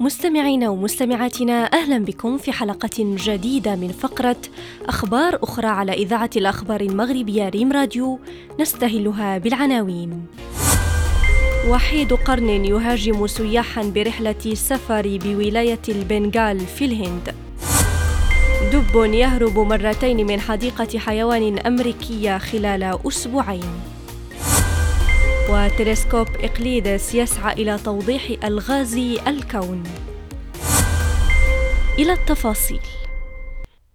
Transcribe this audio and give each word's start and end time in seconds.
مستمعينا 0.00 0.68
ومستمعاتنا 0.68 1.64
أهلا 1.64 1.98
بكم 1.98 2.38
في 2.38 2.52
حلقة 2.52 2.90
جديدة 2.98 3.76
من 3.76 3.88
فقرة 3.88 4.36
أخبار 4.88 5.38
أخرى 5.42 5.66
على 5.66 5.92
إذاعة 5.92 6.30
الأخبار 6.36 6.80
المغربية 6.80 7.48
ريم 7.48 7.72
راديو 7.72 8.18
نستهلها 8.60 9.38
بالعناوين. 9.38 10.26
وحيد 11.68 12.12
قرن 12.12 12.48
يهاجم 12.64 13.26
سياحا 13.26 13.82
برحلة 13.82 14.54
سفر 14.54 15.18
بولاية 15.24 15.82
البنغال 15.88 16.60
في 16.60 16.84
الهند. 16.84 17.34
دب 18.72 19.14
يهرب 19.14 19.58
مرتين 19.58 20.26
من 20.26 20.40
حديقة 20.40 20.98
حيوان 20.98 21.58
أمريكية 21.58 22.38
خلال 22.38 22.98
أسبوعين. 23.06 23.99
وتلسكوب 25.52 26.26
إقليدس 26.40 27.14
يسعى 27.14 27.52
إلى 27.52 27.78
توضيح 27.84 28.44
ألغاز 28.44 28.94
الكون. 29.26 29.82
إلى 31.98 32.12
التفاصيل. 32.12 32.80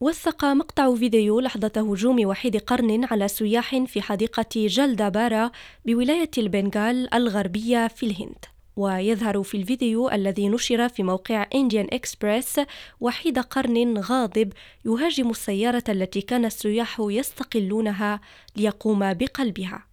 وثق 0.00 0.44
مقطع 0.44 0.94
فيديو 0.94 1.40
لحظة 1.40 1.72
هجوم 1.76 2.26
وحيد 2.26 2.56
قرن 2.56 3.04
على 3.04 3.28
سياح 3.28 3.76
في 3.86 4.02
حديقة 4.02 4.46
جلدابارا 4.54 5.50
بولاية 5.84 6.30
البنغال 6.38 7.14
الغربية 7.14 7.88
في 7.88 8.06
الهند. 8.06 8.44
ويظهر 8.76 9.42
في 9.42 9.56
الفيديو 9.56 10.10
الذي 10.10 10.48
نشر 10.48 10.88
في 10.88 11.02
موقع 11.02 11.46
إنديان 11.54 11.86
إكسبريس 11.92 12.60
وحيد 13.00 13.38
قرن 13.38 13.98
غاضب 13.98 14.52
يهاجم 14.84 15.30
السيارة 15.30 15.84
التي 15.88 16.20
كان 16.20 16.44
السياح 16.44 16.96
يستقلونها 17.00 18.20
ليقوم 18.56 19.14
بقلبها. 19.14 19.89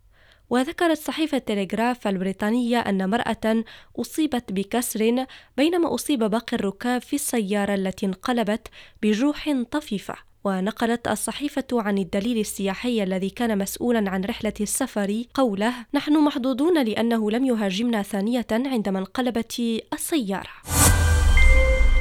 وذكرت 0.49 0.97
صحيفة 0.97 1.37
تلغراف 1.37 2.07
البريطانية 2.07 2.79
أن 2.79 3.01
امرأة 3.01 3.63
أصيبت 3.99 4.51
بكسر 4.51 5.26
بينما 5.57 5.95
أصيب 5.95 6.23
باقي 6.23 6.57
الركاب 6.57 7.01
في 7.01 7.15
السيارة 7.15 7.76
التي 7.76 8.05
انقلبت 8.05 8.67
بجروح 9.04 9.54
طفيفة. 9.71 10.15
ونقلت 10.43 11.07
الصحيفة 11.07 11.67
عن 11.73 11.98
الدليل 11.98 12.37
السياحي 12.37 13.04
الذي 13.04 13.29
كان 13.29 13.57
مسؤولا 13.57 14.09
عن 14.09 14.23
رحلة 14.23 14.54
السفر 14.62 15.23
قوله 15.34 15.73
نحن 15.93 16.23
محظوظون 16.23 16.84
لأنه 16.84 17.32
لم 17.32 17.45
يهاجمنا 17.45 18.01
ثانية 18.01 18.48
عندما 18.51 18.99
انقلبت 18.99 19.82
السيارة. 19.93 20.76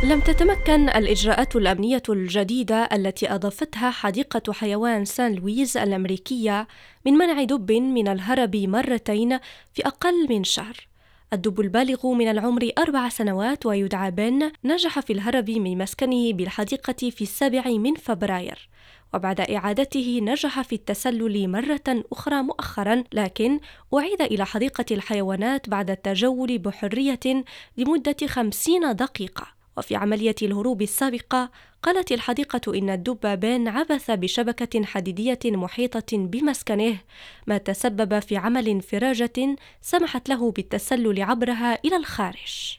لم 0.04 0.20
تتمكن 0.20 0.88
الإجراءات 0.88 1.56
الأمنية 1.56 2.02
الجديدة 2.08 2.88
التي 2.92 3.34
أضافتها 3.34 3.90
حديقة 3.90 4.52
حيوان 4.52 5.04
سان 5.04 5.34
لويز 5.34 5.76
الأمريكية 5.76 6.68
من 7.06 7.12
منع 7.12 7.44
دب 7.44 7.72
من 7.72 8.08
الهرب 8.08 8.56
مرتين 8.56 9.38
في 9.74 9.86
أقل 9.86 10.28
من 10.28 10.44
شهر. 10.44 10.88
الدب 11.32 11.60
البالغ 11.60 12.06
من 12.06 12.28
العمر 12.28 12.70
أربع 12.78 13.08
سنوات 13.08 13.66
ويدعى 13.66 14.10
بن 14.10 14.52
نجح 14.64 15.00
في 15.00 15.12
الهرب 15.12 15.50
من 15.50 15.78
مسكنه 15.78 16.32
بالحديقة 16.32 17.10
في 17.10 17.22
السابع 17.22 17.64
من 17.66 17.94
فبراير 17.94 18.68
وبعد 19.14 19.40
إعادته 19.40 20.20
نجح 20.22 20.62
في 20.62 20.74
التسلل 20.74 21.48
مرة 21.48 22.04
أخرى 22.12 22.42
مؤخرا 22.42 23.04
لكن 23.12 23.60
أعيد 23.94 24.22
إلى 24.22 24.46
حديقة 24.46 24.84
الحيوانات 24.90 25.68
بعد 25.68 25.90
التجول 25.90 26.58
بحرية 26.58 27.44
لمدة 27.76 28.16
خمسين 28.26 28.96
دقيقة 28.96 29.55
وفي 29.76 29.96
عملية 29.96 30.34
الهروب 30.42 30.82
السابقة 30.82 31.50
قالت 31.82 32.12
الحديقة 32.12 32.78
إن 32.78 32.90
الدب 32.90 33.40
بين 33.40 33.68
عبث 33.68 34.10
بشبكة 34.10 34.84
حديدية 34.84 35.38
محيطة 35.44 36.16
بمسكنه 36.16 36.98
ما 37.46 37.58
تسبب 37.58 38.18
في 38.18 38.36
عمل 38.36 38.68
انفراجة 38.68 39.56
سمحت 39.82 40.28
له 40.28 40.50
بالتسلل 40.50 41.22
عبرها 41.22 41.78
إلى 41.84 41.96
الخارج. 41.96 42.78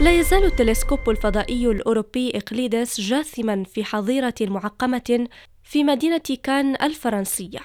لا 0.00 0.18
يزال 0.20 0.44
التلسكوب 0.44 1.10
الفضائي 1.10 1.66
الأوروبي 1.66 2.30
إقليدس 2.34 3.00
جاثما 3.00 3.64
في 3.64 3.84
حظيرة 3.84 4.34
معقمة 4.40 5.28
في 5.64 5.84
مدينة 5.84 6.22
كان 6.42 6.76
الفرنسية 6.82 7.60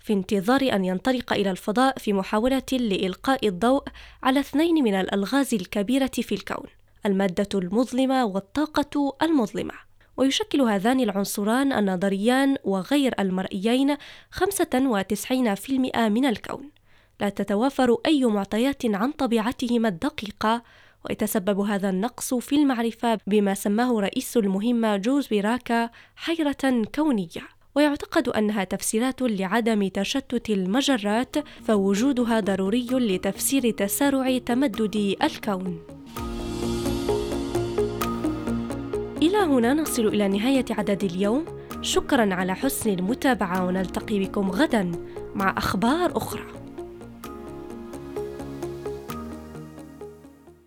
في 0.00 0.12
انتظار 0.12 0.62
أن 0.72 0.84
ينطلق 0.84 1.32
إلى 1.32 1.50
الفضاء 1.50 1.98
في 1.98 2.12
محاولة 2.12 2.62
لإلقاء 2.72 3.48
الضوء 3.48 3.84
على 4.22 4.40
اثنين 4.40 4.84
من 4.84 4.94
الألغاز 4.94 5.54
الكبيرة 5.54 6.10
في 6.12 6.34
الكون 6.34 6.66
المادة 7.06 7.48
المظلمة 7.54 8.24
والطاقة 8.24 9.16
المظلمة. 9.22 9.74
ويشكل 10.16 10.60
هذان 10.60 11.00
العنصران 11.00 11.72
النظريان 11.72 12.56
وغير 12.64 13.14
المرئيين 13.18 13.96
95% 14.30 16.08
من 16.08 16.24
الكون. 16.26 16.70
لا 17.20 17.28
تتوافر 17.28 17.96
أي 18.06 18.24
معطيات 18.24 18.86
عن 18.86 19.12
طبيعتهما 19.12 19.88
الدقيقة. 19.88 20.62
ويتسبب 21.04 21.60
هذا 21.60 21.90
النقص 21.90 22.34
في 22.34 22.56
المعرفة 22.56 23.18
بما 23.26 23.54
سماه 23.54 24.00
رئيس 24.00 24.36
المهمة 24.36 24.96
جوز 24.96 25.26
بيراكا 25.26 25.90
حيرة 26.16 26.84
كونية. 26.94 27.58
ويعتقد 27.74 28.28
أنها 28.28 28.64
تفسيرات 28.64 29.22
لعدم 29.22 29.88
تشتت 29.88 30.50
المجرات 30.50 31.36
فوجودها 31.64 32.40
ضروري 32.40 32.86
لتفسير 32.90 33.70
تسارع 33.70 34.38
تمدد 34.38 35.16
الكون. 35.22 35.97
إلى 39.28 39.38
هنا 39.38 39.74
نصل 39.74 40.06
إلى 40.06 40.28
نهاية 40.28 40.64
عدد 40.70 41.04
اليوم. 41.04 41.44
شكرا 41.82 42.34
على 42.34 42.54
حسن 42.54 42.90
المتابعة 42.90 43.66
ونلتقي 43.66 44.18
بكم 44.18 44.50
غدا 44.50 44.92
مع 45.34 45.54
أخبار 45.58 46.16
أخرى. 46.16 46.46